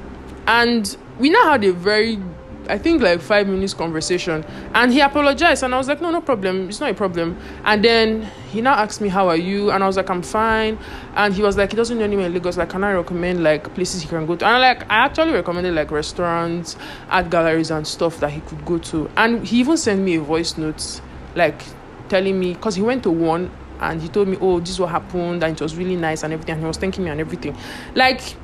And 0.48 0.96
we 1.20 1.30
now 1.30 1.50
had 1.50 1.63
a 1.63 1.74
very 1.74 2.20
I 2.68 2.80
think 2.80 3.04
like 3.04 3.22
five 3.22 3.48
minutes 3.48 3.75
conversation. 3.75 4.44
And 4.74 4.92
he 4.92 5.00
apologized 5.00 5.62
and 5.62 5.75
I 5.75 5.77
was 5.77 5.88
like 5.88 6.01
no 6.01 6.10
no 6.10 6.22
problem. 6.22 6.70
It's 6.70 6.80
not 6.80 6.89
a 6.89 6.94
problem. 6.94 7.38
And 7.63 7.84
then 7.84 8.32
he 8.50 8.62
now 8.62 8.74
asked 8.74 9.01
me 9.01 9.10
how 9.10 9.27
are 9.27 9.36
you? 9.36 9.72
And 9.72 9.84
I 9.84 9.88
was 9.88 9.98
like 9.98 10.10
I'm 10.10 10.22
fine. 10.22 10.80
And 11.15 11.34
he 11.34 11.44
was 11.44 11.58
like 11.58 11.72
he 11.72 11.75
doesn't 11.75 11.98
know 11.98 12.06
anywhere 12.06 12.27
in 12.27 12.34
Lagos. 12.34 12.58
Like 12.58 12.70
can 12.70 12.84
I 12.84 12.94
recommend 12.94 13.44
like 13.44 13.74
places 13.75 14.01
he 14.01 14.08
can 14.08 14.25
go 14.25 14.36
to? 14.36 14.46
And 14.46 14.62
like 14.62 14.84
I 14.89 15.06
actually 15.06 15.34
recommended 15.34 15.75
like 15.75 15.92
restaurants 15.92 16.77
art 17.10 17.30
galleries 17.30 17.72
and 17.72 17.86
stuff 17.86 18.20
that 18.22 18.32
he 18.32 18.39
could 18.42 18.63
go 18.65 18.77
to. 18.77 19.12
And 19.18 19.46
he 19.46 19.60
even 19.60 19.77
sent 19.77 20.01
me 20.01 20.15
a 20.15 20.22
voice 20.22 20.58
note 20.58 21.01
like 21.36 21.62
telling 22.10 22.39
me 22.39 22.54
because 22.54 22.75
he 22.75 22.82
went 22.82 23.04
to 23.04 23.12
one 23.12 23.51
and 23.79 24.01
he 24.01 24.08
told 24.08 24.27
me 24.27 24.38
oh 24.41 24.60
this 24.60 24.72
is 24.72 24.79
what 24.79 24.89
happened 24.89 25.44
and 25.44 25.53
it 25.53 25.62
was 25.62 25.75
really 25.75 25.96
nice 25.96 26.24
and 26.24 26.34
everything 26.34 26.53
and 26.53 26.62
he 26.62 26.67
was 26.67 26.77
thanking 26.77 27.03
me 27.03 27.10
and 27.10 27.20
everything 27.20 27.55
like 27.94 28.36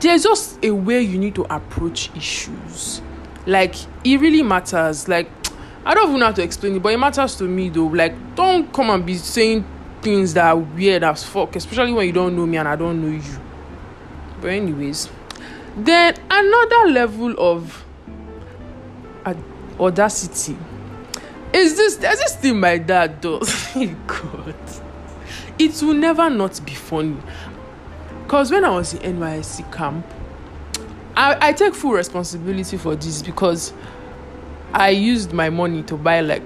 there's 0.00 0.22
just 0.22 0.64
a 0.64 0.70
way 0.70 1.02
you 1.02 1.18
need 1.18 1.34
to 1.34 1.54
approach 1.54 2.10
issues. 2.16 3.02
Like 3.46 3.74
it 4.04 4.20
really 4.20 4.42
matters. 4.42 5.08
Like 5.08 5.28
I 5.84 5.94
don't 5.94 6.08
even 6.08 6.20
know 6.20 6.26
how 6.26 6.32
to 6.32 6.42
explain 6.42 6.76
it, 6.76 6.82
but 6.82 6.92
it 6.92 6.98
matters 6.98 7.36
to 7.36 7.44
me 7.44 7.68
though. 7.68 7.86
Like 7.86 8.34
don't 8.34 8.72
come 8.72 8.90
and 8.90 9.04
be 9.04 9.16
saying 9.16 9.64
things 10.00 10.34
that 10.34 10.46
are 10.46 10.56
weird 10.56 11.04
as 11.04 11.24
fuck, 11.24 11.56
especially 11.56 11.92
when 11.92 12.06
you 12.06 12.12
don't 12.12 12.36
know 12.36 12.46
me 12.46 12.56
and 12.58 12.68
I 12.68 12.76
don't 12.76 13.00
know 13.02 13.16
you. 13.16 13.40
But 14.40 14.48
anyways, 14.50 15.08
then 15.76 16.16
another 16.30 16.90
level 16.90 17.34
of 17.38 17.84
audacity 19.80 20.56
is 21.54 21.76
this 21.76 21.96
there's 21.96 22.18
this 22.18 22.36
thing 22.36 22.60
my 22.60 22.78
dad 22.78 23.20
does. 23.20 23.72
God. 24.06 24.54
It 25.58 25.82
will 25.82 25.94
never 25.94 26.30
not 26.30 26.64
be 26.64 26.74
funny. 26.74 27.16
Because 28.22 28.50
when 28.50 28.64
I 28.64 28.70
was 28.70 28.94
in 28.94 29.16
NYSC 29.18 29.70
camp, 29.72 30.06
I, 31.14 31.48
I 31.48 31.52
take 31.52 31.74
full 31.74 31.92
responsibility 31.92 32.78
for 32.78 32.96
this 32.96 33.22
because 33.22 33.72
I 34.72 34.90
used 34.90 35.32
my 35.32 35.50
money 35.50 35.82
to 35.84 35.96
buy 35.96 36.20
like 36.20 36.42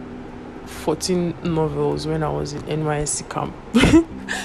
14 0.67 1.35
novels 1.45 2.07
when 2.07 2.23
I 2.23 2.29
was 2.29 2.53
in 2.53 2.63
NYSC 2.63 3.31
camp. 3.31 3.55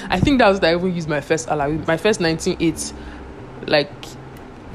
I 0.08 0.20
think 0.20 0.38
that 0.38 0.48
was 0.48 0.60
that 0.60 0.70
I 0.70 0.76
even 0.76 0.94
used 0.94 1.08
my 1.08 1.20
first 1.20 1.48
alawi, 1.48 1.84
my 1.86 1.96
first 1.96 2.20
198. 2.20 2.92
Like, 3.66 3.90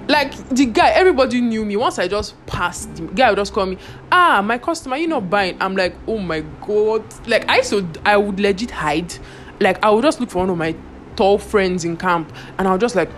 like 0.07 0.49
the 0.49 0.65
guy, 0.65 0.89
everybody 0.89 1.41
knew 1.41 1.65
me. 1.65 1.75
Once 1.75 1.99
I 1.99 2.07
just 2.07 2.33
passed, 2.45 2.95
the 2.95 3.03
guy 3.03 3.29
would 3.29 3.37
just 3.37 3.53
call 3.53 3.65
me, 3.65 3.77
ah, 4.11 4.41
my 4.43 4.57
customer, 4.57 4.97
you 4.97 5.07
not 5.07 5.29
buying. 5.29 5.57
I'm 5.61 5.75
like, 5.75 5.95
oh 6.07 6.17
my 6.17 6.41
god. 6.65 7.03
Like 7.27 7.49
I 7.49 7.61
so 7.61 7.87
I 8.05 8.17
would 8.17 8.39
legit 8.39 8.71
hide. 8.71 9.13
Like 9.59 9.83
I 9.83 9.89
would 9.89 10.03
just 10.03 10.19
look 10.19 10.29
for 10.29 10.39
one 10.39 10.49
of 10.49 10.57
my 10.57 10.75
tall 11.15 11.37
friends 11.37 11.83
in 11.83 11.97
camp 11.97 12.31
and 12.57 12.67
I'll 12.67 12.77
just 12.77 12.95
like 12.95 13.09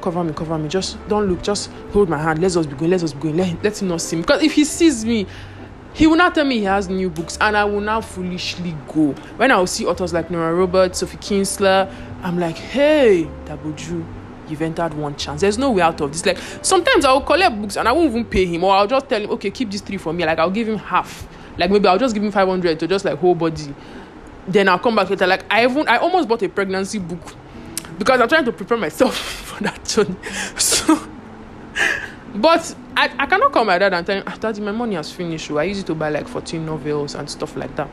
cover 0.00 0.22
me, 0.22 0.32
cover 0.32 0.56
me. 0.58 0.68
Just 0.68 0.98
don't 1.08 1.26
look. 1.26 1.42
Just 1.42 1.70
hold 1.92 2.08
my 2.08 2.18
hand. 2.18 2.40
Let's 2.40 2.54
just 2.54 2.70
be 2.70 2.76
going. 2.76 2.90
Let's 2.90 3.02
just 3.02 3.16
be 3.16 3.22
going. 3.22 3.36
Let, 3.36 3.64
let 3.64 3.82
him 3.82 3.88
not 3.88 4.00
see 4.00 4.16
me. 4.16 4.22
Because 4.22 4.42
if 4.42 4.52
he 4.52 4.64
sees 4.64 5.04
me, 5.04 5.26
he 5.94 6.06
will 6.06 6.16
not 6.16 6.34
tell 6.34 6.44
me 6.44 6.58
he 6.58 6.64
has 6.64 6.88
new 6.88 7.08
books, 7.08 7.38
and 7.40 7.56
I 7.56 7.64
will 7.64 7.80
now 7.80 8.02
foolishly 8.02 8.76
go. 8.86 9.12
When 9.38 9.50
I 9.50 9.56
will 9.56 9.66
see 9.66 9.86
authors 9.86 10.12
like 10.12 10.30
Nora 10.30 10.54
Roberts, 10.54 10.98
Sophie 10.98 11.16
Kinsella, 11.16 11.90
I'm 12.22 12.38
like, 12.38 12.56
hey, 12.56 13.24
double 13.46 13.72
Daboju, 13.72 14.04
you've 14.48 14.62
entered 14.62 14.94
one 14.94 15.16
chance. 15.16 15.40
There's 15.40 15.58
no 15.58 15.70
way 15.70 15.82
out 15.82 16.00
of 16.00 16.12
this. 16.12 16.24
Like 16.24 16.38
sometimes 16.62 17.04
I 17.04 17.12
will 17.12 17.20
collect 17.20 17.60
books 17.60 17.76
and 17.76 17.88
I 17.88 17.92
won't 17.92 18.10
even 18.10 18.24
pay 18.24 18.46
him, 18.46 18.64
or 18.64 18.74
I'll 18.74 18.86
just 18.86 19.08
tell 19.08 19.22
him, 19.22 19.30
okay, 19.30 19.50
keep 19.50 19.70
these 19.70 19.80
three 19.80 19.98
for 19.98 20.12
me. 20.12 20.24
Like 20.24 20.38
I'll 20.38 20.50
give 20.50 20.68
him 20.68 20.78
half. 20.78 21.26
Like 21.58 21.70
maybe 21.70 21.86
I'll 21.88 21.98
just 21.98 22.14
give 22.14 22.22
him 22.22 22.30
500 22.30 22.78
to 22.80 22.86
just 22.86 23.04
like 23.04 23.18
whole 23.18 23.34
body. 23.34 23.74
Then 24.48 24.68
I'll 24.68 24.78
come 24.78 24.96
back 24.96 25.10
later. 25.10 25.26
Like 25.26 25.44
I 25.50 25.64
even 25.64 25.88
I 25.88 25.96
almost 25.98 26.28
bought 26.28 26.42
a 26.42 26.48
pregnancy 26.48 26.98
book 26.98 27.34
because 27.98 28.20
I'm 28.20 28.28
trying 28.28 28.44
to 28.44 28.52
prepare 28.52 28.78
myself 28.78 29.16
for 29.16 29.62
that 29.64 29.84
journey. 29.84 30.16
So 30.56 31.08
but 32.36 32.74
I, 32.96 33.10
I 33.18 33.26
cannot 33.26 33.52
call 33.52 33.64
my 33.64 33.78
dad 33.78 33.94
and 33.94 34.06
tell 34.06 34.16
him, 34.16 34.24
ah, 34.26 34.36
Daddy, 34.38 34.60
my 34.60 34.72
money 34.72 34.94
has 34.94 35.10
finished. 35.10 35.48
So 35.48 35.58
I 35.58 35.64
use 35.64 35.80
it 35.80 35.86
to 35.86 35.94
buy 35.94 36.10
like 36.10 36.28
14 36.28 36.64
novels 36.64 37.14
and 37.14 37.28
stuff 37.28 37.56
like 37.56 37.74
that. 37.76 37.88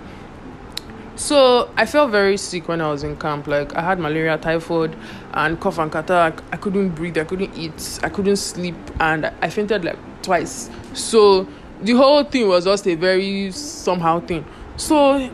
So 1.16 1.72
I 1.78 1.86
felt 1.86 2.12
very 2.12 2.38
sick 2.38 2.68
when 2.68 2.82
I 2.82 2.90
was 2.90 3.04
in 3.04 3.16
camp. 3.18 3.48
Like 3.48 3.76
I 3.76 3.82
had 3.82 4.00
malaria, 4.00 4.38
typhoid, 4.38 4.96
and 5.34 5.60
cough 5.60 5.78
and 5.78 5.92
catarrh. 5.92 6.34
I 6.52 6.58
couldn't 6.58 6.90
breathe. 6.90 7.18
I 7.18 7.24
couldn't 7.24 7.56
eat. 7.56 8.00
I 8.04 8.10
couldn't 8.10 8.38
sleep, 8.38 8.76
and 9.00 9.32
I 9.42 9.50
fainted 9.50 9.86
like 9.86 10.00
twice. 10.24 10.70
So 10.94 11.48
the 11.82 11.94
whole 11.94 12.24
thing 12.24 12.48
was 12.48 12.66
just 12.66 12.88
a 12.88 12.96
very 12.96 13.52
somehow 13.52 14.22
thing. 14.22 14.46
So 14.76 15.30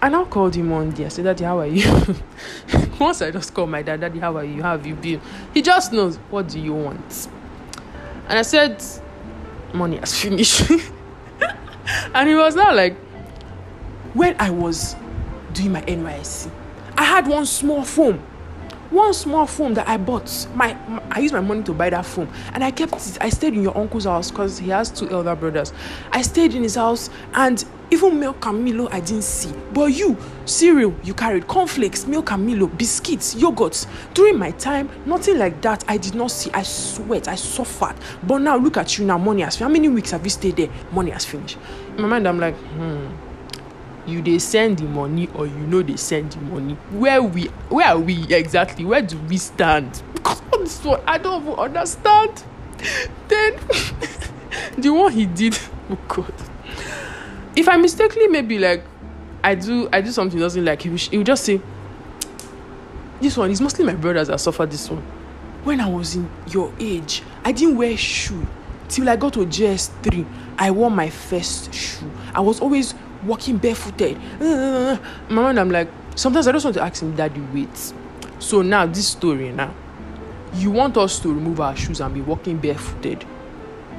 I 0.00 0.08
now 0.08 0.24
called 0.24 0.54
him 0.54 0.70
one 0.70 0.90
day. 0.90 1.06
I 1.06 1.08
said, 1.08 1.24
Daddy, 1.24 1.44
how 1.44 1.58
are 1.58 1.66
you? 1.66 1.84
Once 2.98 3.22
I 3.22 3.30
just 3.30 3.52
called 3.52 3.70
my 3.70 3.82
dad, 3.82 4.00
Daddy, 4.00 4.18
how 4.18 4.36
are 4.36 4.44
you? 4.44 4.62
How 4.62 4.72
have 4.72 4.86
you 4.86 4.94
been? 4.94 5.20
He 5.52 5.62
just 5.62 5.92
knows, 5.92 6.16
what 6.30 6.48
do 6.48 6.60
you 6.60 6.74
want? 6.74 7.28
And 8.28 8.38
I 8.38 8.42
said, 8.42 8.82
money 9.72 9.96
has 9.96 10.18
finished. 10.18 10.70
and 12.14 12.28
he 12.28 12.34
was 12.34 12.54
now 12.56 12.74
like, 12.74 12.96
when 14.16 14.34
I 14.40 14.48
was 14.50 14.96
doing 15.52 15.72
my 15.72 15.82
NYSC, 15.82 16.50
I 16.96 17.04
had 17.04 17.26
one 17.26 17.44
small 17.44 17.84
phone. 17.84 18.18
One 18.88 19.12
small 19.12 19.46
phone 19.46 19.74
that 19.74 19.88
I 19.88 19.96
bought. 19.96 20.46
My, 20.54 20.72
my 20.88 21.02
I 21.10 21.18
used 21.18 21.34
my 21.34 21.40
money 21.40 21.62
to 21.64 21.74
buy 21.74 21.90
that 21.90 22.06
phone. 22.06 22.28
And 22.54 22.64
I 22.64 22.70
kept 22.70 22.94
it. 22.94 23.18
I 23.20 23.28
stayed 23.28 23.54
in 23.54 23.62
your 23.62 23.76
uncle's 23.76 24.04
house 24.04 24.30
because 24.30 24.58
he 24.58 24.70
has 24.70 24.90
two 24.90 25.10
elder 25.10 25.34
brothers. 25.34 25.72
I 26.12 26.22
stayed 26.22 26.54
in 26.54 26.62
his 26.62 26.76
house 26.76 27.10
and 27.34 27.62
even 27.90 28.18
milk 28.18 28.46
and 28.46 28.64
Milo 28.64 28.88
I 28.90 29.00
didn't 29.00 29.24
see. 29.24 29.52
But 29.74 29.86
you, 29.86 30.16
cereal, 30.44 30.94
you 31.02 31.12
carried 31.12 31.46
cornflakes, 31.46 32.06
milk 32.06 32.30
and 32.30 32.46
Milo, 32.46 32.68
biscuits, 32.68 33.34
yogurts. 33.34 33.86
During 34.14 34.38
my 34.38 34.52
time, 34.52 34.88
nothing 35.04 35.36
like 35.36 35.60
that 35.62 35.84
I 35.88 35.96
did 35.98 36.14
not 36.14 36.30
see. 36.30 36.50
I 36.52 36.62
sweat, 36.62 37.28
I 37.28 37.34
suffered. 37.34 37.96
But 38.22 38.38
now 38.38 38.56
look 38.56 38.76
at 38.76 38.98
you 38.98 39.04
now, 39.04 39.18
money 39.18 39.42
has 39.42 39.56
finished. 39.56 39.68
How 39.68 39.72
many 39.72 39.88
weeks 39.88 40.12
have 40.12 40.24
you 40.24 40.30
stayed 40.30 40.56
there? 40.56 40.70
Money 40.92 41.10
has 41.10 41.24
finished. 41.24 41.58
In 41.96 42.02
my 42.02 42.08
mind, 42.08 42.26
I'm 42.28 42.38
like, 42.38 42.54
hmm. 42.54 43.25
You 44.06 44.22
they 44.22 44.38
send 44.38 44.78
the 44.78 44.84
money 44.84 45.28
or 45.34 45.46
you 45.46 45.54
know 45.66 45.82
they 45.82 45.96
send 45.96 46.32
the 46.32 46.40
money. 46.40 46.74
Where 46.90 47.22
we 47.22 47.46
where 47.68 47.88
are 47.88 47.98
we 47.98 48.32
exactly? 48.32 48.84
Where 48.84 49.02
do 49.02 49.18
we 49.20 49.36
stand? 49.36 50.02
Because 50.14 50.40
this 50.58 50.84
one 50.84 51.00
I 51.06 51.18
don't 51.18 51.42
even 51.42 51.54
understand. 51.54 52.42
Then 53.28 53.54
the 54.78 54.90
one 54.90 55.12
he 55.12 55.26
did, 55.26 55.58
oh 55.90 55.98
God 56.06 56.32
if 57.56 57.68
I 57.68 57.76
mistakenly 57.78 58.28
maybe 58.28 58.58
like 58.58 58.84
I 59.42 59.54
do 59.54 59.88
I 59.92 60.02
do 60.02 60.12
something 60.12 60.38
doesn't 60.38 60.64
like 60.64 60.82
he 60.82 60.90
will, 60.90 61.24
just 61.24 61.44
say 61.44 61.60
this 63.20 63.36
one 63.36 63.50
is 63.50 63.60
mostly 63.60 63.84
my 63.84 63.94
brothers 63.94 64.28
that 64.28 64.38
suffer 64.40 64.66
this 64.66 64.90
one. 64.90 65.02
When 65.64 65.80
I 65.80 65.88
was 65.88 66.14
in 66.14 66.30
your 66.48 66.72
age, 66.78 67.22
I 67.44 67.50
didn't 67.50 67.76
wear 67.76 67.96
shoe 67.96 68.46
till 68.88 69.08
I 69.08 69.16
got 69.16 69.32
to 69.32 69.40
JS 69.40 69.90
three. 70.02 70.26
I 70.58 70.70
wore 70.70 70.90
my 70.90 71.08
first 71.08 71.72
shoe. 71.72 72.10
I 72.34 72.40
was 72.40 72.60
always 72.60 72.94
walking 73.26 73.58
barefooted. 73.58 74.16
Uh, 74.40 74.98
my 75.28 75.42
mind, 75.42 75.60
I'm 75.60 75.70
like, 75.70 75.88
sometimes 76.14 76.46
I 76.46 76.52
just 76.52 76.64
want 76.64 76.74
to 76.76 76.82
ask 76.82 77.02
him, 77.02 77.14
Daddy, 77.14 77.40
wait. 77.52 77.92
So 78.38 78.62
now 78.62 78.86
this 78.86 79.08
story 79.08 79.50
now, 79.52 79.74
you 80.54 80.70
want 80.70 80.96
us 80.96 81.18
to 81.20 81.28
remove 81.28 81.60
our 81.60 81.76
shoes 81.76 82.00
and 82.00 82.14
be 82.14 82.20
walking 82.20 82.58
barefooted? 82.58 83.24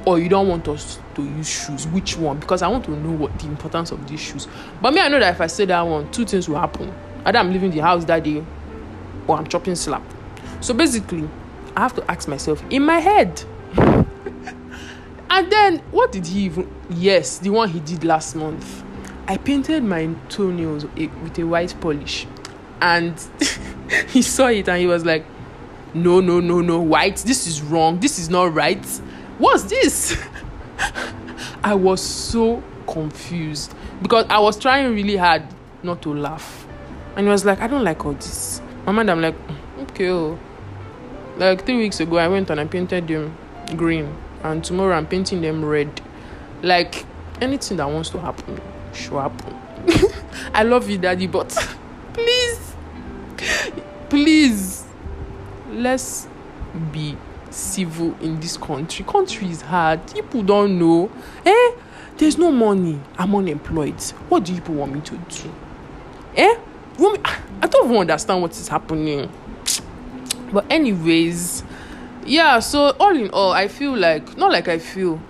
Or 0.06 0.18
you 0.18 0.28
don't 0.28 0.48
want 0.48 0.68
us 0.68 0.98
to 1.16 1.22
use 1.22 1.48
shoes? 1.48 1.86
Which 1.88 2.16
one? 2.16 2.38
Because 2.38 2.62
i 2.62 2.68
want 2.68 2.84
to 2.86 2.92
know 2.92 3.10
what 3.10 3.38
the 3.38 3.46
importance 3.46 3.90
of 3.90 4.08
these 4.08 4.20
shoes. 4.20 4.48
But 4.80 4.94
me 4.94 5.00
i 5.00 5.08
know 5.08 5.18
that 5.18 5.34
if 5.34 5.40
i 5.40 5.46
say 5.46 5.64
that 5.66 5.80
one 5.82 6.10
two 6.12 6.24
things 6.24 6.48
will 6.48 6.58
happen. 6.58 6.92
Either 7.24 7.38
i'm 7.38 7.52
leaving 7.52 7.70
the 7.70 7.80
house 7.80 8.04
that 8.06 8.24
day 8.24 8.42
or 9.26 9.36
i'm 9.36 9.46
chopping 9.46 9.74
slap. 9.74 10.02
So 10.60 10.72
basically 10.72 11.28
i 11.76 11.80
have 11.80 11.94
to 11.94 12.10
ask 12.10 12.28
myself 12.28 12.62
in 12.70 12.84
my 12.84 13.00
head 13.00 13.42
and 15.30 15.52
then 15.52 15.78
what 15.90 16.10
did 16.12 16.26
he 16.26 16.44
even 16.44 16.68
yes 16.90 17.38
the 17.38 17.50
one 17.50 17.68
he 17.68 17.80
did 17.80 18.02
last 18.04 18.34
month 18.34 18.82
i 19.28 19.36
painted 19.36 19.84
my 19.84 20.12
toenails 20.28 20.84
with 20.96 21.38
a 21.38 21.44
white 21.44 21.74
polish 21.80 22.26
and 22.80 23.24
he 24.08 24.22
saw 24.22 24.48
it 24.48 24.68
and 24.68 24.80
he 24.80 24.86
was 24.86 25.04
like 25.04 25.24
no 25.94 26.20
no 26.20 26.40
no 26.40 26.60
no 26.60 26.80
white 26.80 27.16
this 27.18 27.46
is 27.46 27.62
wrong 27.62 28.00
this 28.00 28.18
is 28.18 28.28
not 28.28 28.52
right 28.52 28.84
what's 29.38 29.64
this? 29.64 30.20
I 31.64 31.74
was 31.74 32.00
so 32.00 32.62
confused 32.86 33.74
because 34.02 34.26
I 34.28 34.38
was 34.38 34.58
trying 34.58 34.94
really 34.94 35.16
hard 35.16 35.42
not 35.82 36.02
to 36.02 36.14
laugh. 36.14 36.66
And 37.16 37.26
he 37.26 37.30
was 37.30 37.44
like, 37.44 37.60
I 37.60 37.66
don't 37.66 37.84
like 37.84 38.04
all 38.04 38.12
this. 38.12 38.60
My 38.86 38.92
mind, 38.92 39.10
I'm 39.10 39.20
like, 39.20 39.34
mm, 39.48 39.90
okay. 39.90 40.10
Oh. 40.10 40.38
Like 41.36 41.64
three 41.64 41.78
weeks 41.78 42.00
ago, 42.00 42.18
I 42.18 42.28
went 42.28 42.50
and 42.50 42.60
I 42.60 42.64
painted 42.64 43.08
them 43.08 43.36
green. 43.76 44.14
And 44.42 44.62
tomorrow, 44.62 44.96
I'm 44.96 45.06
painting 45.06 45.40
them 45.40 45.64
red. 45.64 46.00
Like 46.62 47.04
anything 47.40 47.76
that 47.76 47.88
wants 47.88 48.10
to 48.10 48.18
happen 48.18 48.60
I 50.54 50.62
love 50.62 50.88
you, 50.88 50.98
daddy, 50.98 51.26
but 51.26 51.48
please, 52.12 52.74
please, 54.08 54.84
let's 55.70 56.28
be 56.92 57.16
civil 57.50 58.16
in 58.20 58.40
this 58.40 58.56
country. 58.56 59.04
Country 59.04 59.48
is 59.50 59.62
hard. 59.62 60.00
People 60.12 60.42
don't 60.42 60.78
know. 60.78 61.10
Eh? 61.44 61.72
There's 62.16 62.36
no 62.36 62.50
money. 62.50 63.00
I'm 63.16 63.34
unemployed. 63.34 64.00
What 64.28 64.44
do 64.44 64.54
people 64.54 64.74
want 64.74 64.92
me 64.92 65.00
to 65.00 65.16
do? 65.16 65.52
Eh? 66.36 66.58
I 67.00 67.66
don't 67.68 67.86
even 67.86 67.98
understand 67.98 68.42
what 68.42 68.50
is 68.52 68.68
happening. 68.68 69.30
But 70.52 70.70
anyways, 70.70 71.62
yeah, 72.26 72.58
so 72.58 72.96
all 72.98 73.16
in 73.16 73.30
all, 73.30 73.52
I 73.52 73.68
feel 73.68 73.96
like 73.96 74.36
not 74.36 74.50
like 74.50 74.68
I 74.68 74.78
feel. 74.78 75.20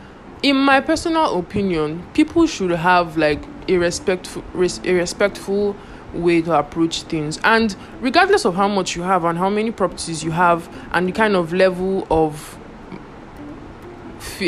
In 0.42 0.56
my 0.56 0.80
personal 0.80 1.36
opinion, 1.38 2.06
people 2.14 2.46
should 2.46 2.70
have 2.70 3.16
like 3.16 3.42
a 3.68 3.76
respectful 3.76 4.44
a 4.54 4.92
respectful 4.94 5.74
way 6.14 6.40
to 6.42 6.56
approach 6.56 7.02
things. 7.02 7.40
And 7.42 7.74
regardless 8.00 8.44
of 8.44 8.54
how 8.54 8.68
much 8.68 8.94
you 8.94 9.02
have 9.02 9.24
and 9.24 9.36
how 9.36 9.50
many 9.50 9.72
properties 9.72 10.22
you 10.22 10.30
have 10.30 10.68
and 10.92 11.08
the 11.08 11.12
kind 11.12 11.34
of 11.34 11.52
level 11.52 12.06
of 12.10 12.56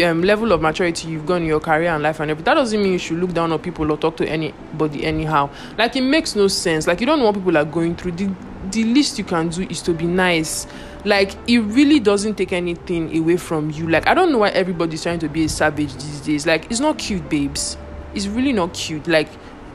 um, 0.04 0.22
level 0.22 0.52
of 0.52 0.60
maturity 0.60 1.08
you've 1.08 1.26
got 1.26 1.36
in 1.36 1.46
your 1.46 1.60
career 1.60 1.90
and 1.90 2.02
life 2.04 2.20
and 2.20 2.30
everything, 2.30 2.44
that 2.44 2.54
doesn't 2.54 2.80
mean 2.80 2.92
you 2.92 2.98
should 2.98 3.18
look 3.18 3.32
down 3.32 3.50
on 3.50 3.58
people 3.58 3.90
or 3.90 3.96
talk 3.96 4.16
to 4.18 4.28
anybody 4.28 5.04
anyhow. 5.04 5.50
Like 5.76 5.96
it 5.96 6.02
makes 6.02 6.36
no 6.36 6.46
sense. 6.46 6.86
Like 6.86 7.00
you 7.00 7.06
don't 7.06 7.18
know 7.18 7.26
what 7.26 7.34
people 7.34 7.56
are 7.58 7.64
going 7.64 7.96
through. 7.96 8.12
The 8.12 8.30
the 8.72 8.84
least 8.84 9.18
you 9.18 9.24
can 9.24 9.48
do 9.48 9.62
is 9.68 9.82
to 9.82 9.92
be 9.92 10.06
nice. 10.06 10.66
Like 11.04 11.32
it 11.48 11.60
really 11.60 12.00
doesn't 12.00 12.34
take 12.34 12.52
anything 12.52 13.16
away 13.16 13.36
from 13.36 13.70
you. 13.70 13.88
Like 13.88 14.06
I 14.06 14.14
don't 14.14 14.32
know 14.32 14.38
why 14.38 14.50
everybody's 14.50 15.02
trying 15.02 15.18
to 15.20 15.28
be 15.28 15.44
a 15.44 15.48
savage 15.48 15.94
these 15.94 16.20
days. 16.20 16.46
Like 16.46 16.70
it's 16.70 16.80
not 16.80 16.98
cute, 16.98 17.28
babes. 17.28 17.76
It's 18.14 18.26
really 18.26 18.52
not 18.52 18.74
cute. 18.74 19.06
Like 19.06 19.28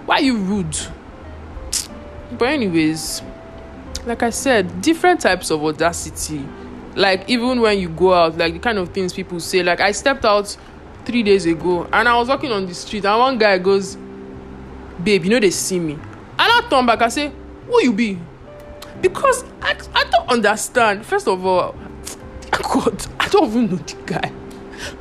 why 0.06 0.16
are 0.18 0.22
you 0.22 0.38
rude? 0.38 0.78
but 2.38 2.50
anyways 2.50 3.22
like 4.06 4.24
i 4.24 4.30
said 4.30 4.82
different 4.82 5.20
types 5.20 5.52
of 5.52 5.64
audacity 5.64 6.46
like 6.96 7.28
even 7.30 7.62
when 7.62 7.78
you 7.78 7.90
go 7.90 8.14
out 8.14 8.38
like 8.38 8.54
the 8.54 8.60
kind 8.60 8.78
of 8.78 8.90
things 8.90 9.14
people 9.14 9.40
say 9.40 9.64
like 9.64 9.80
i 9.80 9.92
stepped 9.92 10.25
out 10.25 10.56
three 11.06 11.24
days 11.24 11.46
ago 11.46 11.88
and 11.94 12.08
i 12.08 12.18
was 12.18 12.28
walking 12.28 12.52
on 12.52 12.66
the 12.66 12.74
street 12.74 13.06
and 13.06 13.20
one 13.20 13.38
guy 13.38 13.58
goes 13.58 13.98
babe 15.04 15.24
you 15.24 15.30
know 15.30 15.40
they 15.40 15.52
see 15.52 15.80
me 15.80 15.94
and 15.94 16.02
i 16.40 16.62
turn 16.70 16.86
back 16.86 17.02
i 17.02 17.08
say 17.08 17.32
who 17.68 17.84
you 17.84 17.94
be 17.94 18.20
because 19.10 19.44
i, 19.62 19.76
I 19.94 20.04
don't 20.06 20.30
understand. 20.30 21.06
First 21.06 21.28
of 21.28 21.46
all 21.46 21.76
god 22.52 23.06
i 23.20 23.28
don't 23.30 23.50
even 23.50 23.70
know 23.70 23.76
the 23.78 23.96
guy. 24.06 24.32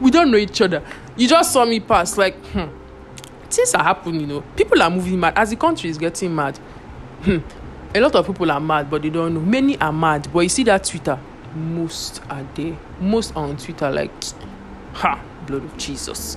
We 0.00 0.10
don't 0.10 0.30
know 0.30 0.38
each 0.38 0.60
other. 0.60 0.82
You 1.16 1.26
just 1.28 1.52
saw 1.52 1.64
me 1.64 1.80
pass 1.80 2.16
like 2.18 2.34
hmm. 2.46 2.66
Things 3.50 3.74
are 3.74 3.82
happening 3.84 4.20
you 4.22 4.26
know. 4.26 4.40
People 4.56 4.82
are 4.82 4.90
moving 4.90 5.20
mad. 5.20 5.34
As 5.36 5.50
the 5.50 5.56
country 5.56 5.90
is 5.90 5.98
getting 5.98 6.34
mad 6.34 6.58
Hmm. 7.22 7.38
a 7.94 8.00
lot 8.00 8.14
of 8.14 8.26
people 8.26 8.50
are 8.50 8.60
mad 8.60 8.90
but 8.90 9.00
they 9.02 9.08
don't 9.10 9.34
know. 9.34 9.40
Many 9.40 9.78
are 9.80 9.92
mad 9.92 10.28
but 10.32 10.40
you 10.40 10.48
see 10.48 10.64
that 10.64 10.84
twitter 10.84 11.18
most 11.54 12.20
are 12.28 12.46
there. 12.54 12.76
Most 13.00 13.34
are 13.36 13.44
on 13.44 13.56
twitter 13.56 13.90
like 13.90 14.10
ha 14.92 15.20
blood 15.46 15.64
of 15.64 15.76
Jesus. 15.76 16.36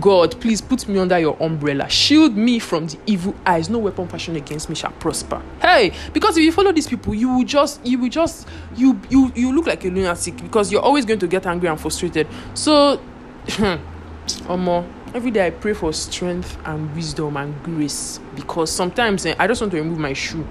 God, 0.00 0.38
please 0.40 0.60
put 0.60 0.86
me 0.88 0.98
under 0.98 1.18
your 1.18 1.36
umbrella. 1.42 1.88
Shield 1.88 2.36
me 2.36 2.58
from 2.58 2.86
the 2.86 2.98
evil 3.06 3.34
eyes. 3.46 3.70
No 3.70 3.78
weapon 3.78 4.06
fashioned 4.08 4.36
against 4.36 4.68
me 4.68 4.74
shall 4.74 4.92
prosper. 4.92 5.42
Hey, 5.60 5.92
because 6.12 6.36
if 6.36 6.44
you 6.44 6.52
follow 6.52 6.72
these 6.72 6.86
people, 6.86 7.14
you 7.14 7.28
will 7.28 7.44
just, 7.44 7.84
you 7.86 7.98
will 7.98 8.10
just, 8.10 8.46
you 8.76 9.00
you 9.08 9.32
you 9.34 9.52
look 9.54 9.66
like 9.66 9.84
a 9.84 9.88
lunatic 9.88 10.36
because 10.36 10.70
you're 10.70 10.82
always 10.82 11.04
going 11.04 11.20
to 11.20 11.26
get 11.26 11.46
angry 11.46 11.68
and 11.68 11.80
frustrated. 11.80 12.26
So, 12.54 13.00
Omo, 13.46 14.86
every 15.14 15.30
day 15.30 15.46
I 15.46 15.50
pray 15.50 15.72
for 15.72 15.92
strength 15.92 16.58
and 16.64 16.94
wisdom 16.94 17.36
and 17.36 17.62
grace 17.62 18.20
because 18.34 18.70
sometimes 18.70 19.24
eh, 19.24 19.34
I 19.38 19.46
just 19.46 19.60
want 19.60 19.70
to 19.72 19.78
remove 19.78 19.98
my 19.98 20.12
shoe 20.12 20.46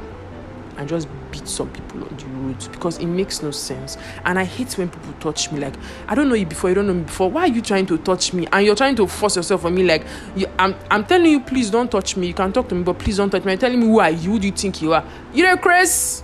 and 0.77 0.87
just 0.87 1.07
beat 1.31 1.47
some 1.47 1.69
people 1.71 2.03
on 2.03 2.15
the 2.17 2.25
road 2.25 2.71
because 2.71 2.97
it 2.99 3.07
makes 3.07 3.41
no 3.41 3.51
sense. 3.51 3.97
And 4.25 4.37
I 4.37 4.43
hate 4.43 4.77
when 4.77 4.89
people 4.89 5.13
touch 5.19 5.51
me. 5.51 5.59
Like, 5.59 5.73
I 6.07 6.15
don't 6.15 6.29
know 6.29 6.35
you 6.35 6.45
before, 6.45 6.69
you 6.69 6.75
don't 6.75 6.87
know 6.87 6.93
me 6.93 7.03
before. 7.03 7.29
Why 7.29 7.41
are 7.41 7.47
you 7.47 7.61
trying 7.61 7.85
to 7.87 7.97
touch 7.97 8.33
me? 8.33 8.47
And 8.51 8.65
you're 8.65 8.75
trying 8.75 8.95
to 8.97 9.07
force 9.07 9.35
yourself 9.35 9.65
on 9.65 9.75
me. 9.75 9.83
Like, 9.83 10.05
you, 10.35 10.47
I'm, 10.59 10.75
I'm 10.89 11.05
telling 11.05 11.31
you, 11.31 11.39
please 11.39 11.69
don't 11.69 11.91
touch 11.91 12.15
me. 12.15 12.27
You 12.27 12.33
can 12.33 12.53
talk 12.53 12.69
to 12.69 12.75
me, 12.75 12.83
but 12.83 12.99
please 12.99 13.17
don't 13.17 13.29
touch 13.29 13.43
me. 13.43 13.53
You're 13.53 13.59
telling 13.59 13.79
me 13.79 13.87
who 13.87 13.99
are 13.99 14.11
you? 14.11 14.31
Who 14.31 14.39
do 14.39 14.47
you 14.47 14.53
think 14.53 14.81
you 14.81 14.93
are? 14.93 15.05
You're 15.33 15.51
a 15.53 15.57
Chris? 15.57 16.23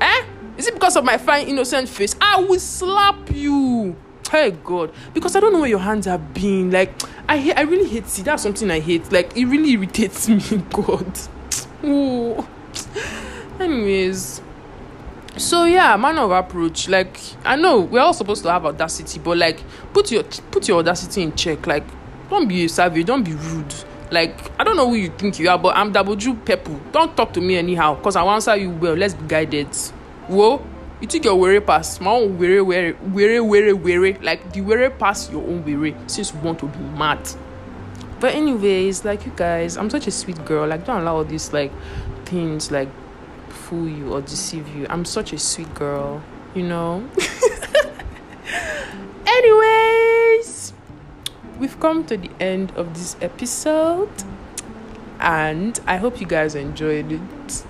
Eh? 0.00 0.24
Is 0.56 0.66
it 0.66 0.74
because 0.74 0.96
of 0.96 1.04
my 1.04 1.18
fine, 1.18 1.46
innocent 1.46 1.88
face? 1.88 2.16
I 2.20 2.40
will 2.40 2.58
slap 2.58 3.30
you. 3.30 3.96
Hey 4.30 4.50
God, 4.50 4.92
because 5.14 5.34
I 5.36 5.40
don't 5.40 5.54
know 5.54 5.60
where 5.60 5.70
your 5.70 5.78
hands 5.78 6.04
have 6.04 6.34
been. 6.34 6.70
Like, 6.70 6.92
I 7.26 7.38
hate, 7.38 7.56
I 7.56 7.62
really 7.62 7.88
hate 7.88 8.06
see. 8.08 8.22
That's 8.22 8.42
something 8.42 8.70
I 8.70 8.78
hate. 8.78 9.10
Like, 9.10 9.34
it 9.34 9.46
really 9.46 9.70
irritates 9.70 10.28
me. 10.52 10.62
God. 10.70 11.18
Oh 11.82 12.46
anyways 13.60 14.40
so 15.36 15.64
yeah 15.64 15.96
man 15.96 16.18
of 16.18 16.30
approach 16.30 16.88
like 16.88 17.18
i 17.44 17.54
know 17.54 17.80
we're 17.80 18.00
all 18.00 18.12
supposed 18.12 18.42
to 18.42 18.50
have 18.50 18.64
audacity 18.64 19.18
but 19.18 19.36
like 19.36 19.62
put 19.92 20.10
your 20.10 20.22
put 20.50 20.66
your 20.66 20.78
audacity 20.78 21.22
in 21.22 21.34
check 21.34 21.66
like 21.66 21.84
don't 22.30 22.48
be 22.48 22.68
savage 22.68 23.06
don't 23.06 23.22
be 23.22 23.32
rude. 23.32 23.74
Like 24.10 24.50
i 24.58 24.64
don't 24.64 24.76
know 24.76 24.88
who 24.88 24.94
you 24.94 25.10
think 25.10 25.38
you 25.38 25.50
are 25.50 25.58
but 25.58 25.76
i'm 25.76 25.92
Daboju 25.92 26.44
people 26.44 26.80
don't 26.92 27.14
talk 27.16 27.32
to 27.34 27.40
me 27.40 27.56
anyhow 27.56 27.94
because 27.94 28.16
i 28.16 28.22
will 28.22 28.30
answer 28.30 28.56
you 28.56 28.70
well. 28.70 28.94
Let's 28.94 29.12
be 29.14 29.26
guided. 29.28 29.74
Whoa 30.28 30.64
you 31.00 31.06
think 31.06 31.24
your 31.24 31.36
weary 31.36 31.60
pass 31.60 32.00
my 32.00 32.10
own 32.10 32.38
weary 32.38 32.60
weary 32.62 33.40
weary 33.40 33.72
weary 33.72 34.14
like 34.14 34.52
the 34.52 34.60
weary 34.62 34.90
pass 34.90 35.30
your 35.30 35.42
own 35.42 35.64
weary 35.64 35.94
since 36.06 36.32
you 36.32 36.40
want 36.40 36.58
to 36.58 36.66
be 36.66 36.78
mad. 36.78 37.20
But 38.18 38.34
anyways 38.34 39.04
like 39.04 39.24
you 39.26 39.32
guys 39.36 39.76
i'm 39.76 39.90
such 39.90 40.06
a 40.06 40.10
sweet 40.10 40.42
girl 40.44 40.66
like 40.66 40.84
don't 40.84 41.02
allow 41.02 41.16
all 41.16 41.24
these 41.24 41.52
like 41.52 41.70
things 42.24 42.70
like 42.70 42.88
fool 43.52 43.88
you 43.88 44.12
or 44.12 44.20
deceive 44.20 44.68
you. 44.74 44.86
I'm 44.88 45.04
such 45.04 45.32
a 45.32 45.38
sweet 45.38 45.72
girl, 45.74 46.22
you 46.54 46.62
know. 46.62 47.08
Anyways, 49.26 50.72
we've 51.58 51.78
come 51.80 52.04
to 52.06 52.16
the 52.16 52.30
end 52.40 52.72
of 52.76 52.94
this 52.94 53.16
episode, 53.20 54.10
and 55.20 55.78
I 55.86 55.96
hope 55.96 56.20
you 56.20 56.26
guys 56.26 56.54
enjoyed 56.54 57.12
it. 57.12 57.64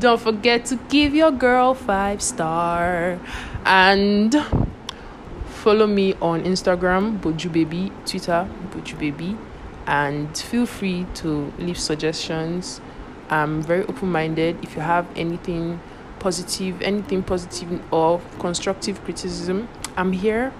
Don't 0.00 0.20
forget 0.20 0.64
to 0.66 0.76
give 0.88 1.14
your 1.14 1.30
girl 1.30 1.74
five 1.74 2.22
star 2.22 3.18
and 3.64 4.34
follow 5.46 5.86
me 5.86 6.14
on 6.14 6.44
Instagram, 6.44 7.20
Boju 7.20 7.52
Baby, 7.52 7.92
Twitter, 8.06 8.48
Boju 8.70 8.98
Baby, 8.98 9.36
and 9.86 10.36
feel 10.36 10.66
free 10.66 11.06
to 11.14 11.52
leave 11.58 11.78
suggestions 11.78 12.80
I'm 13.30 13.62
very 13.62 13.84
open 13.84 14.10
minded. 14.10 14.62
If 14.62 14.74
you 14.74 14.82
have 14.82 15.06
anything 15.16 15.80
positive, 16.18 16.82
anything 16.82 17.22
positive 17.22 17.80
or 17.92 18.20
constructive 18.38 19.02
criticism, 19.04 19.68
I'm 19.96 20.12
here 20.12 20.52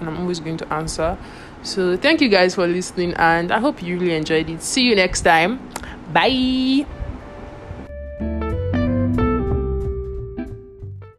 and 0.00 0.08
I'm 0.08 0.18
always 0.18 0.40
going 0.40 0.56
to 0.58 0.72
answer. 0.72 1.18
So, 1.62 1.96
thank 1.96 2.20
you 2.20 2.28
guys 2.28 2.54
for 2.54 2.66
listening, 2.66 3.14
and 3.14 3.50
I 3.50 3.58
hope 3.58 3.82
you 3.82 3.98
really 3.98 4.14
enjoyed 4.14 4.48
it. 4.48 4.62
See 4.62 4.82
you 4.82 4.94
next 4.94 5.22
time. 5.22 5.58
Bye. 6.12 6.86